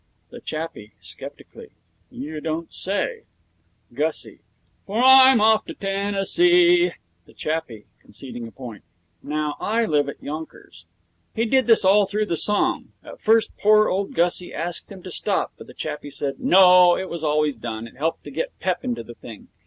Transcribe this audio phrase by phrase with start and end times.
[0.31, 1.69] THE CHAPPIE (sceptically):
[2.09, 3.21] 'You don't say!'
[3.93, 4.39] GUSSIE:
[4.87, 6.93] 'For I'm off to Tennessee.'
[7.27, 8.83] THE CHAPPIE (conceding a point):
[9.21, 10.87] 'Now, I live at Yonkers.'
[11.35, 12.93] He did this all through the song.
[13.03, 17.07] At first poor old Gussie asked him to stop, but the chappie said, No, it
[17.07, 17.85] was always done.
[17.85, 19.49] It helped to get pep into the thing.